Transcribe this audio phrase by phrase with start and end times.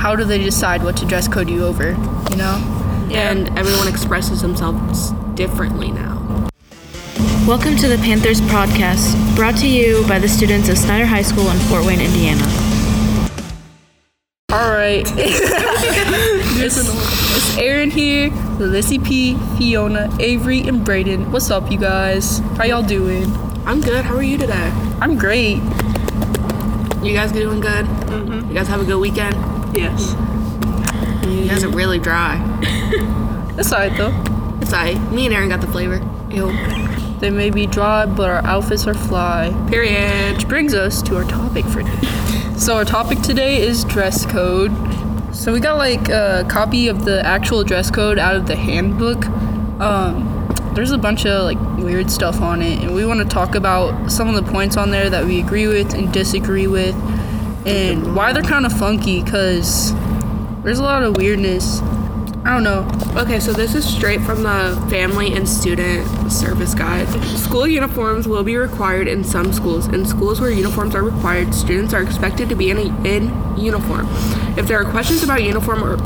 [0.00, 1.90] how do they decide what to dress code you over?
[2.30, 3.08] You know?
[3.12, 6.48] And everyone expresses themselves differently now.
[7.46, 11.50] Welcome to the Panthers Pawdcast, brought to you by the students of Snider High School
[11.50, 12.40] in Fort Wayne, Indiana.
[14.50, 15.04] All right.
[16.56, 21.30] it's, it's Erin here, Lissy P, Fiona, Avery, and Braden.
[21.30, 22.38] What's up, you guys?
[22.56, 23.30] How y'all doing?
[23.66, 24.06] I'm good.
[24.06, 24.72] How are you today?
[25.02, 25.56] I'm great.
[27.02, 27.84] You guys doing good?
[27.84, 28.48] Mm-hmm.
[28.48, 29.59] You guys have a good weekend?
[29.72, 30.14] Yes.
[31.26, 32.38] You guys are really dry.
[33.56, 34.12] That's alright though.
[34.60, 35.00] It's alright.
[35.12, 36.00] Me and Erin got the flavor.
[36.30, 36.52] Ew.
[37.18, 39.52] They may be dry, but our outfits are fly.
[39.68, 40.36] Period.
[40.36, 42.08] Which brings us to our topic for today.
[42.56, 44.72] So our topic today is dress code.
[45.34, 49.26] So we got like a copy of the actual dress code out of the handbook.
[49.80, 50.26] Um,
[50.74, 54.10] there's a bunch of like weird stuff on it, and we want to talk about
[54.10, 56.94] some of the points on there that we agree with and disagree with,
[57.66, 59.22] and why they're kind of funky.
[59.22, 59.92] Cause
[60.62, 61.80] there's a lot of weirdness.
[62.42, 62.88] I don't know.
[63.20, 67.06] Okay, so this is straight from the Family and Student Service Guide.
[67.36, 69.88] School uniforms will be required in some schools.
[69.88, 74.06] In schools where uniforms are required, students are expected to be in, a, in uniform.
[74.56, 75.98] If there are questions about uniform or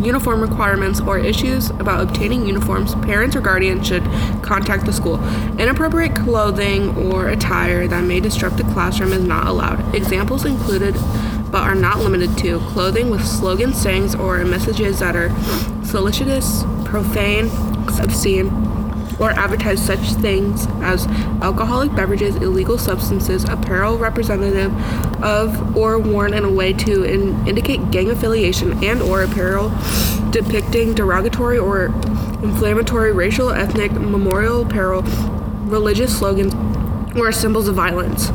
[0.00, 4.04] uniform requirements or issues about obtaining uniforms, parents or guardians should
[4.42, 5.22] contact the school.
[5.58, 9.94] Inappropriate clothing or attire that may disrupt the classroom is not allowed.
[9.94, 10.94] Examples included
[11.50, 15.30] but are not limited to clothing with slogan sayings or messages that are
[15.84, 17.50] solicitous, profane,
[18.00, 18.48] obscene,
[19.20, 21.06] or advertise such things as
[21.42, 24.72] alcoholic beverages, illegal substances, apparel representative
[25.22, 29.70] of or worn in a way to in- indicate gang affiliation and or apparel
[30.30, 31.86] depicting derogatory or
[32.42, 35.02] inflammatory racial, ethnic, memorial apparel,
[35.66, 36.54] religious slogans,
[37.16, 38.30] or symbols of violence.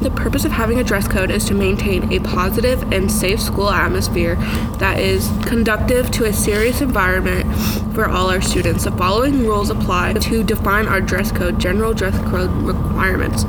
[0.00, 3.70] The purpose of having a dress code is to maintain a positive and safe school
[3.70, 4.34] atmosphere
[4.78, 7.46] that is conducive to a serious environment
[7.94, 8.84] for all our students.
[8.84, 13.44] The following rules apply to define our dress code, general dress code requirements.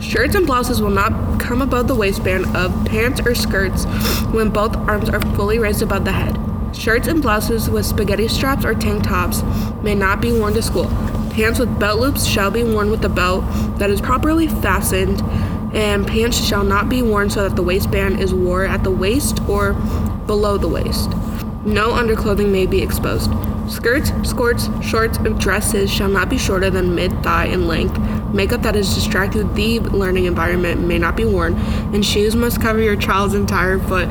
[0.00, 3.84] Shirts and blouses will not come above the waistband of pants or skirts
[4.32, 6.36] when both arms are fully raised above the head.
[6.74, 9.42] Shirts and blouses with spaghetti straps or tank tops
[9.82, 10.86] may not be worn to school.
[11.30, 13.44] Pants with belt loops shall be worn with a belt
[13.78, 15.22] that is properly fastened
[15.72, 19.40] and pants shall not be worn so that the waistband is worn at the waist
[19.48, 19.74] or
[20.26, 21.10] below the waist.
[21.64, 23.30] No underclothing may be exposed.
[23.70, 27.98] Skirts, skirts, shorts, and dresses shall not be shorter than mid thigh in length.
[28.34, 31.54] Makeup that is distracting the learning environment may not be worn,
[31.94, 34.08] and shoes must cover your child's entire foot.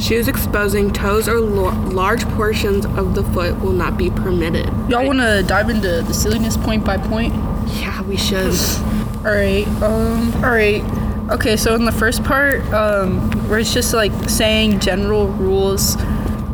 [0.00, 4.66] Shoes exposing toes or lo- large portions of the foot will not be permitted.
[4.88, 7.34] Y'all want to dive into the silliness point by point?
[7.74, 8.52] Yeah, we should.
[9.26, 9.66] All right.
[9.82, 10.32] Um.
[10.44, 10.82] All right.
[11.32, 11.56] Okay.
[11.56, 15.96] So in the first part, um, where it's just like saying general rules,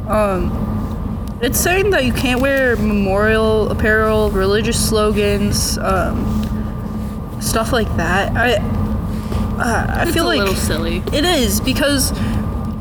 [0.09, 8.33] um, it's saying that you can't wear memorial apparel, religious slogans, um, stuff like that.
[8.37, 8.55] I.
[9.59, 11.03] Uh, I It's feel a like little silly.
[11.13, 12.11] it is because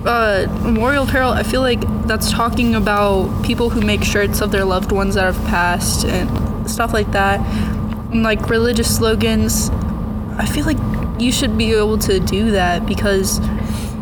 [0.06, 1.32] uh, memorial apparel.
[1.32, 5.26] I feel like that's talking about people who make shirts of their loved ones that
[5.34, 7.42] have passed and stuff like that.
[8.12, 9.70] And like religious slogans,
[10.42, 10.78] I feel like
[11.22, 13.40] you should be able to do that because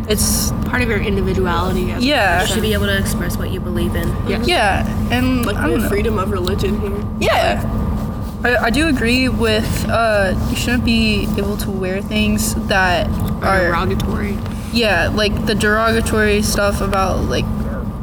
[0.08, 1.92] it's Part of your individuality.
[1.92, 4.08] as yeah, You should be able to express what you believe in.
[4.28, 4.42] Yeah.
[4.44, 5.90] yeah, and Like I don't have know.
[5.90, 7.06] freedom of religion here.
[7.20, 7.62] Yeah.
[8.44, 13.08] I, I do agree with uh, you shouldn't be able to wear things that
[13.44, 14.38] Or are derogatory.
[14.72, 17.46] yeah, like the derogatory stuff about like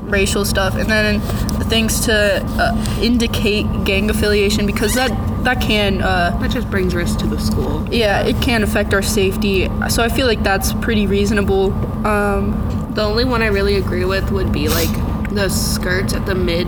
[0.09, 1.21] racial stuff, and then
[1.69, 5.11] things to uh, indicate gang affiliation because that
[5.45, 7.87] that can uh, That just brings risk to the school.
[7.93, 9.69] yeah it can affect our safety.
[9.89, 11.73] So I feel like that's pretty reasonable.
[12.07, 12.55] Um,
[12.95, 14.91] The only one I really agree with would be like
[15.35, 16.67] the skirts at the mid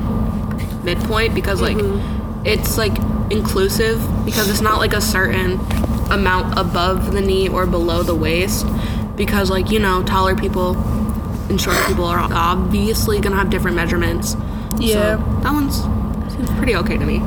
[0.85, 1.77] midpoint because like
[2.45, 2.97] it's like
[3.31, 5.59] inclusive because it's not like a certain
[6.11, 8.67] amount above the knee or below the waist
[9.17, 10.75] because like you know taller people
[11.49, 14.37] and shorter people are obviously gonna have different measurements.
[14.79, 15.17] Yeah.
[15.17, 15.83] So that one's
[16.33, 17.19] seems pretty okay to me.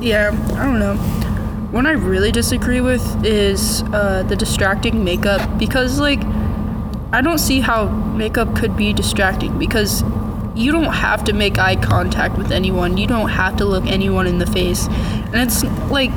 [0.00, 0.96] Yeah, I don't know.
[1.70, 6.22] One I really disagree with is uh, the distracting makeup because, like,
[7.12, 10.04] I don't see how makeup could be distracting because
[10.54, 12.96] you don't have to make eye contact with anyone.
[12.96, 14.86] You don't have to look anyone in the face.
[14.86, 16.10] And it's like,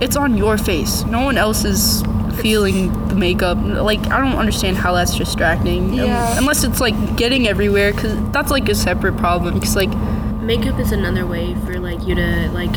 [0.00, 1.04] it's on your face.
[1.04, 2.02] No one else is
[2.42, 3.58] feeling the makeup.
[3.62, 5.90] Like, I don't understand how that's distracting.
[5.90, 6.38] Um, Yeah.
[6.38, 9.54] unless it's like getting everywhere because that's like a separate problem.
[9.54, 9.90] Because, like,
[10.42, 12.70] Makeup is another way for like you to like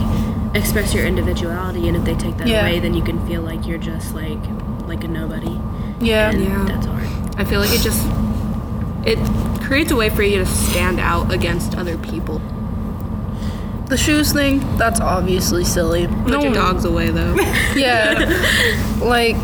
[0.56, 2.61] express your individuality, and if they take that Yeah.
[2.61, 4.39] away, then you can feel like you're just like
[4.88, 5.59] like a nobody.
[6.01, 6.31] yeah.
[6.31, 6.65] And Yeah.
[6.67, 7.03] that's hard.
[7.38, 8.03] I feel like it just
[9.06, 9.19] it
[9.61, 12.41] creates a way for you to stand out against other people.
[13.89, 16.07] The shoes thing, that's obviously silly.
[16.07, 17.36] Put your dogs away though.
[17.75, 18.13] Yeah.
[19.01, 19.36] like,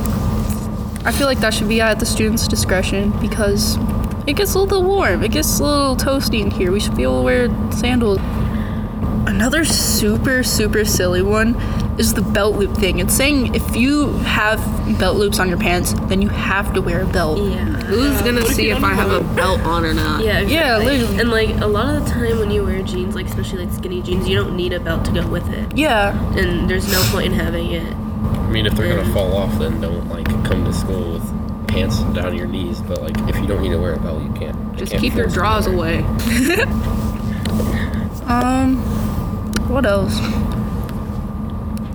[1.05, 3.77] I feel like that should be at the student's discretion because
[4.27, 5.23] it gets a little warm.
[5.23, 6.71] It gets a little toasty in here.
[6.71, 8.19] We should be able to wear sandals.
[9.27, 11.55] Another super, super silly one
[11.97, 12.99] is the belt loop thing.
[12.99, 14.59] It's saying if you have
[14.99, 17.37] belt loops on your pants, then you have to wear a belt.
[17.39, 17.63] Yeah.
[17.63, 20.23] Who's gonna see if I have a belt on or not?
[20.23, 21.19] Yeah, Yeah, literally.
[21.19, 24.01] And like a lot of the time when you wear jeans, like especially like skinny
[24.01, 25.77] jeans, you don't need a belt to go with it.
[25.77, 26.11] Yeah.
[26.37, 27.93] And there's no point in having it.
[27.93, 31.99] I mean, if they're gonna fall off, then don't like come to school with pants
[32.13, 32.81] down to your knees.
[32.81, 34.57] But like, if you don't need to wear a belt, you can't.
[34.73, 36.59] you Just can't keep your force them draws to wear it.
[36.59, 36.65] away.
[38.27, 38.77] Um,
[39.69, 40.17] what else?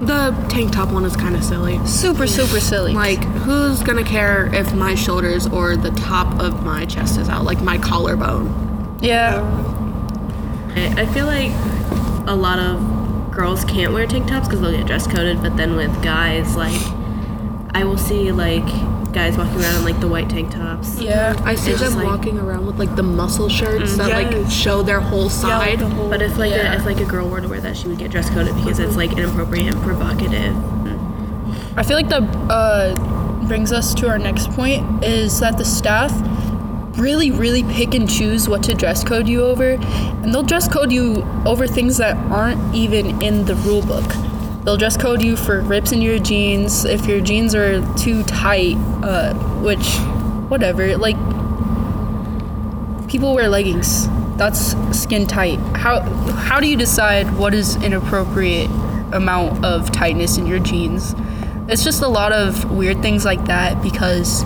[0.00, 1.78] The tank top one is kind of silly.
[1.86, 2.94] Super, super silly.
[2.94, 7.44] Like, who's gonna care if my shoulders or the top of my chest is out,
[7.44, 8.98] like my collarbone?
[9.02, 9.40] yeah.
[10.74, 11.50] I, I feel like
[12.28, 15.74] a lot of girls can't wear tank tops because they'll get dress coded, but then
[15.76, 16.80] with guys, like
[17.74, 18.66] I will see like
[19.12, 21.00] guys walking around in like the white tank tops.
[21.00, 21.34] Yeah.
[21.44, 25.00] I see them like- walking around with like the muscle shirts that like show their
[25.00, 25.80] whole side.
[25.80, 26.72] Yeah, But if like Yeah.
[26.72, 28.78] a, if like a girl were to wear that, she would get dress coded because
[28.78, 30.54] it's like inappropriate and provocative.
[31.76, 36.12] I feel like that uh, brings us to our next point is that the staff
[36.98, 40.92] really, really pick and choose what to dress code you over, and they'll dress code
[40.92, 44.04] you over things that aren't even in the rule book.
[44.64, 48.76] They'll dress code you for rips in your jeans if your jeans are too tight,
[49.02, 49.86] uh, which,
[50.50, 50.96] whatever.
[50.98, 51.16] Like,
[53.08, 54.08] people wear leggings.
[54.36, 55.58] That's skin tight.
[55.76, 58.70] How how do you decide what is an appropriate
[59.12, 61.14] amount of tightness in your jeans?
[61.68, 64.42] It's just a lot of weird things like that because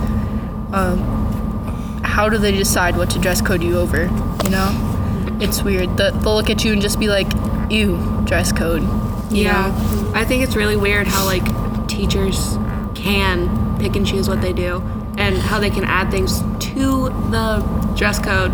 [0.73, 4.03] um, how do they decide what to dress code you over?
[4.43, 5.97] You know, it's weird.
[5.97, 7.27] The, they'll look at you and just be like,
[7.69, 8.83] "Ew, dress code."
[9.31, 9.67] Yeah.
[9.67, 10.11] know?
[10.13, 11.45] I think it's really weird how like
[11.87, 12.57] teachers
[12.95, 14.81] can pick and choose what they do
[15.17, 16.39] and how they can add things
[16.71, 18.51] to the dress code.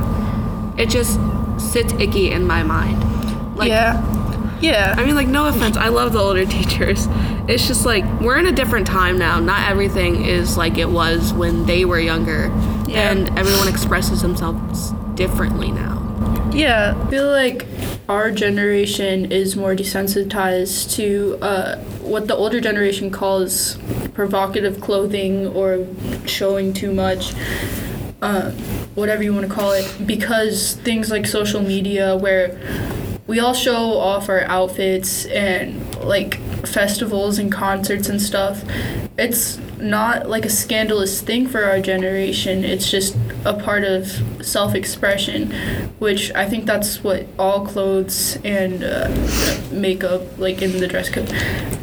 [0.79, 1.19] It just
[1.57, 3.03] sits icky in my mind.
[3.55, 4.95] Like yeah, yeah.
[4.97, 7.07] I mean like no offense, I love the older teachers.
[7.47, 9.39] It's just like we're in a different time now.
[9.39, 12.47] Not everything is like it was when they were younger.
[12.87, 13.11] Yeah.
[13.11, 15.99] And everyone expresses themselves differently now.
[16.53, 17.65] Yeah, I feel like
[18.11, 23.77] our generation is more desensitized to uh, what the older generation calls
[24.13, 25.87] provocative clothing or
[26.25, 27.33] showing too much,
[28.21, 28.51] uh,
[28.95, 32.59] whatever you want to call it, because things like social media, where
[33.27, 36.37] we all show off our outfits and like
[36.67, 38.61] festivals and concerts and stuff,
[39.17, 42.63] it's not like a scandalous thing for our generation.
[42.63, 44.07] It's just a part of
[44.45, 45.51] self expression,
[45.99, 49.09] which I think that's what all clothes and uh,
[49.71, 51.31] makeup, like in the dress code,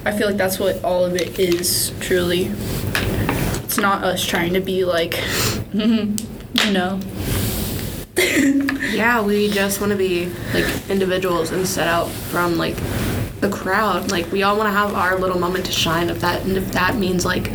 [0.04, 2.50] I feel like that's what all of it is truly.
[3.64, 5.22] It's not us trying to be like,
[5.72, 6.16] you
[6.72, 7.00] know.
[8.88, 12.74] Yeah, we just want to be like individuals and set out from like
[13.40, 14.10] the crowd.
[14.10, 16.10] Like we all want to have our little moment to shine.
[16.10, 17.50] If that and if that means like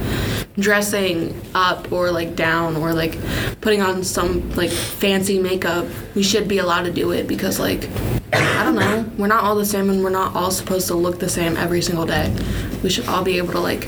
[0.57, 3.17] dressing up or like down or like
[3.61, 5.85] putting on some like fancy makeup,
[6.15, 7.89] we should be allowed to do it because like
[8.33, 11.19] I don't know, we're not all the same and we're not all supposed to look
[11.19, 12.33] the same every single day.
[12.81, 13.87] We should all be able to like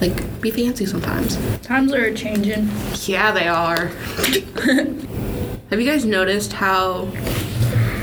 [0.00, 1.36] like be fancy sometimes.
[1.60, 2.68] Times are changing.
[3.04, 3.86] Yeah, they are.
[5.70, 7.08] Have you guys noticed how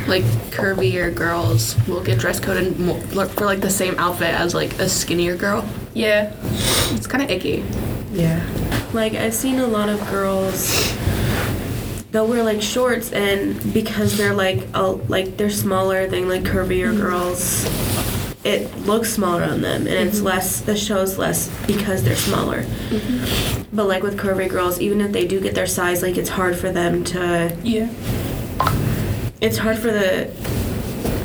[0.08, 4.80] like curvier girls will get dress coded mo- for like the same outfit as like
[4.80, 5.68] a skinnier girl?
[5.94, 6.34] Yeah.
[6.92, 7.64] It's kind of icky.
[8.12, 8.46] Yeah.
[8.94, 10.94] Like I've seen a lot of girls
[12.12, 16.94] they'll wear like shorts and because they're like oh like they're smaller than like curvier
[16.94, 17.02] mm-hmm.
[17.02, 17.66] girls
[18.44, 20.28] it looks smaller on them and it's mm-hmm.
[20.28, 23.64] less the shows less because they're smaller mm-hmm.
[23.76, 26.56] but like with curvy girls even if they do get their size like it's hard
[26.56, 27.90] for them to Yeah.
[29.44, 30.30] It's hard for the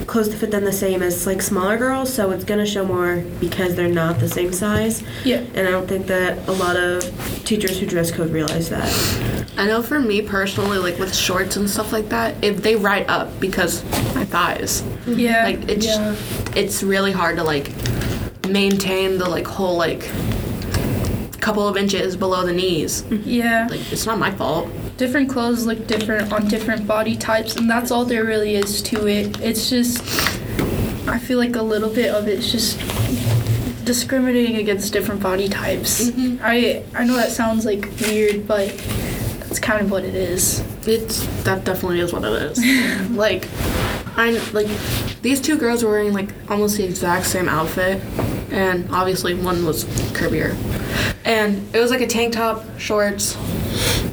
[0.07, 3.17] clothes to fit them the same as like smaller girls so it's gonna show more
[3.41, 5.41] because they're not the same size Yeah.
[5.55, 7.03] and I don't think that a lot of
[7.45, 8.89] teachers who dress code realize that.
[9.59, 13.07] I know for me personally, like with shorts and stuff like that, if they ride
[13.09, 13.85] up because
[14.15, 15.45] my thighs, Yeah.
[15.45, 16.15] like it's yeah.
[16.57, 17.71] it's really hard to like
[18.49, 20.09] maintain the like whole like
[21.49, 23.05] couple of inches below the knees.
[23.11, 23.69] Yeah.
[23.71, 24.69] Like it's not my fault.
[24.99, 29.07] different clothes look different on different body types and that's all there really is to
[29.07, 29.99] it it's just
[31.09, 32.79] i feel like a little bit of it's just
[33.85, 36.37] discriminating against different body types mm-hmm.
[36.43, 38.67] i i know that sounds like weird but
[39.49, 43.11] that's kind of what it is It's that definitely is what it is.
[43.11, 43.47] like,
[44.17, 44.69] I like
[45.21, 48.03] these two girls were wearing like almost the exact same outfit,
[48.51, 50.57] and obviously one was curvier,
[51.25, 53.37] and it was like a tank top, shorts.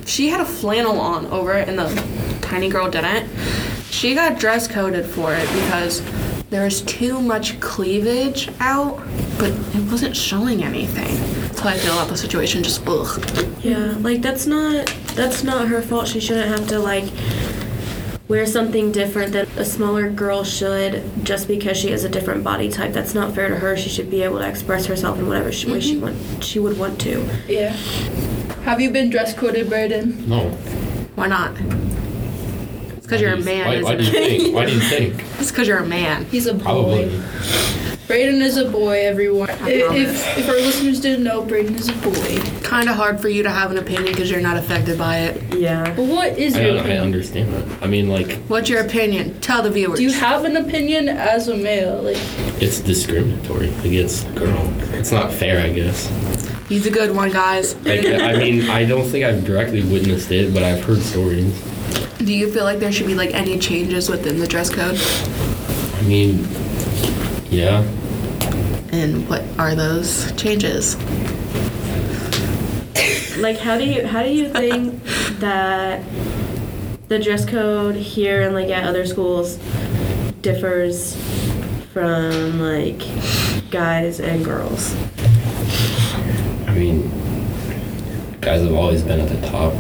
[0.05, 3.29] She had a flannel on over it, and the tiny girl didn't.
[3.89, 6.01] She got dress coded for it because
[6.49, 8.97] there was too much cleavage out,
[9.39, 11.15] but it wasn't showing anything.
[11.41, 12.61] That's how I feel about the situation.
[12.61, 13.23] Just ugh.
[13.63, 16.07] Yeah, like that's not that's not her fault.
[16.07, 17.05] She shouldn't have to like
[18.27, 22.69] wear something different than a smaller girl should just because she has a different body
[22.69, 22.91] type.
[22.91, 23.77] That's not fair to her.
[23.77, 26.15] She should be able to express herself in whatever she, way she mm-hmm.
[26.33, 27.27] want she would want to.
[27.47, 27.69] Yeah.
[28.63, 30.27] Have you been dress coded, Braden?
[30.27, 30.49] No.
[31.15, 31.55] Why not?
[32.97, 34.55] It's because you're a man, Why, why isn't do you think?
[34.55, 35.23] Why do you think?
[35.39, 36.25] It's because you're a man.
[36.25, 36.63] He's a boy.
[36.63, 37.21] Probably.
[38.07, 39.49] Braden is a boy, everyone.
[39.49, 42.39] If, if our listeners didn't know, Braden is a boy.
[42.61, 45.55] Kind of hard for you to have an opinion because you're not affected by it.
[45.55, 45.85] Yeah.
[45.95, 47.03] But what is I, your don't, I opinion?
[47.03, 47.83] understand that.
[47.83, 49.39] I mean, like, What's your opinion?
[49.41, 49.97] Tell the viewers.
[49.97, 52.03] Do you have an opinion as a male?
[52.03, 52.17] Like,
[52.61, 54.71] it's discriminatory against a girl.
[54.93, 56.07] It's not fair, I guess.
[56.69, 57.75] He's a good one, guys.
[57.87, 61.59] I, I mean, I don't think I've directly witnessed it, but I've heard stories.
[62.19, 64.99] Do you feel like there should be like any changes within the dress code?
[65.95, 66.47] I mean,
[67.49, 67.81] yeah.
[68.91, 70.95] And what are those changes?
[73.37, 75.03] Like how do you how do you think
[75.39, 76.03] that
[77.07, 79.59] the dress code here and like at other schools
[80.41, 81.15] differs
[81.93, 83.01] from like
[83.69, 84.95] guys and girls?
[86.67, 87.09] I mean,
[88.41, 89.73] guys have always been at the top.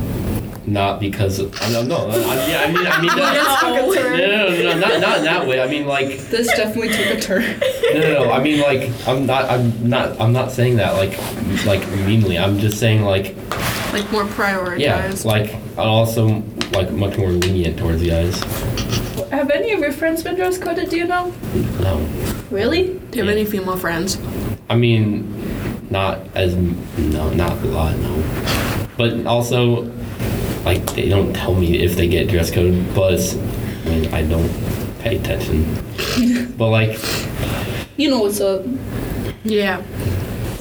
[0.67, 2.07] Not because of, I don't know.
[2.09, 3.15] I, yeah, I mean, I mean, no,
[4.17, 5.61] no, no, no, not, not in that way.
[5.61, 7.59] I mean, like, this definitely took a turn.
[7.93, 8.31] no, no, no.
[8.31, 11.17] I mean, like, I'm not, I'm not, I'm not saying that like,
[11.65, 12.39] like meanly.
[12.39, 13.35] I'm just saying like,
[13.93, 14.79] Like more prioritized?
[14.79, 18.39] yeah, like, I'm also like much more lenient towards the guys.
[19.29, 20.89] Have any of your friends been dress coded?
[20.89, 21.31] Do you know?
[21.79, 21.97] No,
[22.49, 22.93] Really?
[23.11, 24.19] Do you have any female friends?
[24.69, 28.87] I mean, not as no, not a lot, no.
[28.97, 29.91] But also,
[30.65, 32.85] like, they don't tell me if they get dress code.
[32.93, 34.49] Plus, I mean, I don't
[34.99, 35.63] pay attention.
[36.57, 36.99] but like,
[37.97, 38.63] You know what's up.
[39.43, 39.81] Yeah.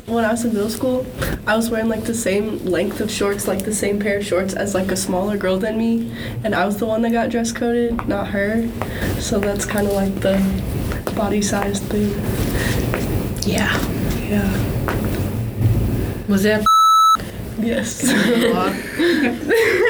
[0.07, 1.07] when I was in middle school,
[1.47, 4.53] I was wearing like the same length of shorts, like the same pair of shorts
[4.55, 6.13] as like a smaller girl than me,
[6.45, 8.69] and I was the one that got dress coded, not her.
[9.21, 10.37] So that's kind of like the
[11.17, 12.11] body size thing.
[13.51, 13.73] Yeah.
[14.29, 14.51] Yeah.
[16.29, 16.65] Was that
[17.59, 18.03] Yes.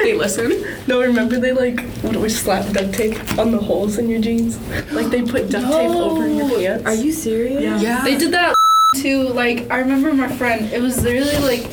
[0.03, 0.65] they listen?
[0.87, 4.57] no, remember they like would always slap duct tape on the holes in your jeans?
[4.91, 6.85] Like they put duct tape over your pants.
[6.85, 7.61] Are you serious?
[7.61, 7.79] Yeah.
[7.79, 8.03] yeah.
[8.03, 8.55] They did that
[8.95, 9.29] too.
[9.29, 10.71] Like I remember my friend.
[10.71, 11.69] It was really like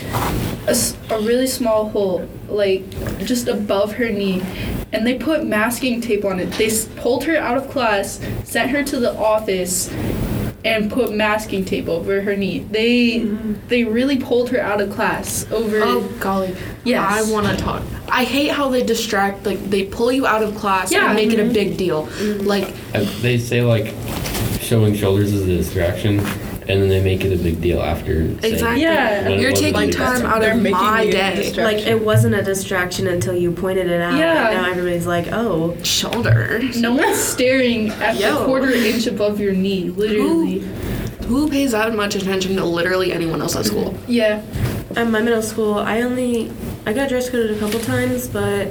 [0.67, 2.89] a really small hole, like
[3.25, 4.43] just above her knee,
[4.93, 6.51] and they put masking tape on it.
[6.53, 9.91] They pulled her out of class, sent her to the office,
[10.65, 12.61] and put masking tape over her knee.
[12.61, 13.55] They mm-hmm.
[13.69, 15.81] they really pulled her out of class over.
[15.83, 16.57] Oh golly.
[16.85, 17.29] Yes.
[17.29, 17.83] I want to talk.
[18.09, 19.45] I hate how they distract.
[19.45, 21.07] Like they pull you out of class Yeah.
[21.07, 21.53] and make it a mm-hmm.
[21.53, 22.07] big deal.
[22.07, 22.47] Mm-hmm.
[22.47, 23.95] Like uh, they say like
[24.61, 26.19] showing shoulders is a distraction,
[26.69, 28.15] and then they make it a big deal after.
[28.41, 28.83] saying- exactly.
[28.83, 29.29] Yeah.
[29.29, 31.53] When You're taking time out of my day.
[31.55, 34.15] Like it wasn't a distraction until you pointed it out.
[34.19, 34.51] Yeah.
[34.51, 36.81] And now everybody's like, oh, Shoulders.
[36.81, 38.45] no one's staring at the Yo.
[38.45, 40.61] quarter inch above your knee, literally.
[41.27, 43.97] Who pays that much attention to literally anyone else at school?
[44.07, 44.43] Yeah.
[44.97, 46.51] At my middle school, I only
[46.85, 48.69] I got dress coded a couple times, but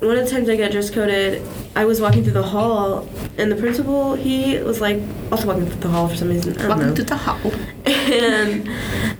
[0.00, 1.42] one of the times I got dress coded,
[1.74, 5.00] I was walking through the hall, and the principal he was like
[5.30, 6.54] also walking through the hall for some reason.
[6.56, 6.94] Welcome know.
[6.94, 7.52] to the hall.
[7.86, 8.68] and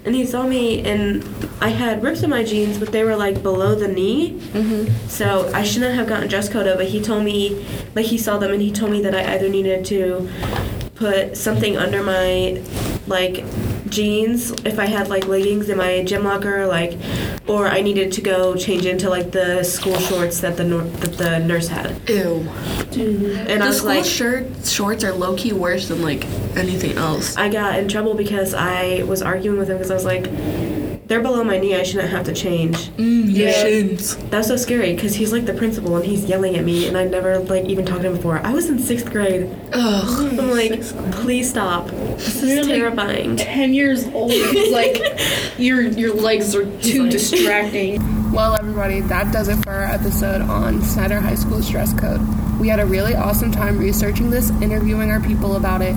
[0.05, 1.25] and he saw me, and
[1.61, 4.39] I had rips in my jeans, but they were like below the knee.
[4.53, 5.09] Mm-hmm.
[5.09, 8.53] So I shouldn't have gotten dress code, but he told me, like he saw them,
[8.53, 10.29] and he told me that I either needed to
[10.95, 12.63] put something under my
[13.07, 13.45] like
[13.93, 16.93] jeans if I had like leggings in my gym locker, like,
[17.49, 21.13] or I needed to go change into like the school shorts that the nor- that
[21.19, 22.09] the nurse had.
[22.09, 22.49] Ew.
[22.95, 26.25] And I the was school like, shirt shorts are low key worse than like
[26.57, 27.37] anything else.
[27.37, 30.25] I got in trouble because I was arguing with him because I was like,
[31.13, 31.75] they're below my knee.
[31.75, 32.89] I shouldn't have to change.
[32.97, 33.53] Mm, your Yeah.
[33.53, 34.17] shins.
[34.31, 37.05] That's so scary because he's like the principal and he's yelling at me and I
[37.05, 38.39] never like even talked to him before.
[38.43, 39.47] I was in sixth grade.
[39.75, 40.39] Ugh.
[40.39, 40.81] I'm like,
[41.13, 41.89] please stop.
[41.89, 43.37] This is You're, like, terrifying.
[43.37, 44.33] 10 years old.
[44.73, 45.03] Like
[45.59, 48.33] your your legs are too distracting.
[48.33, 52.23] Well, everybody, that does it for our episode on Snider High School's dress code.
[52.59, 55.95] We had a really awesome time researching this, interviewing our people about it,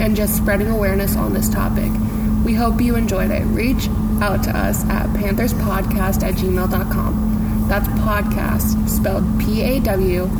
[0.00, 1.92] and just spreading awareness on this topic.
[2.44, 3.44] We hope you enjoyed it.
[3.44, 3.88] Reach
[4.22, 7.66] out to us at pantherspawdcast at gmail.com.
[7.68, 10.30] That's pawdcast, spelled P A W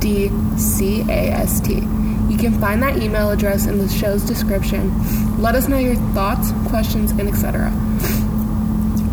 [0.00, 1.74] D C A S T.
[1.74, 5.40] You can find that email address in the show's description.
[5.40, 7.72] Let us know your thoughts, questions, and etc.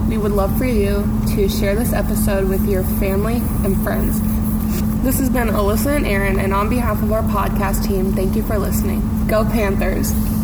[0.10, 1.04] We would love for you
[1.36, 4.22] to share this episode with your family and friends.
[5.04, 8.44] This has been Alyssa and Erin, and on behalf of our podcast team, thank you
[8.44, 9.28] for listening.
[9.28, 10.35] Go Panthers!